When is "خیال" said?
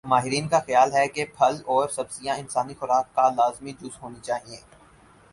0.59-0.93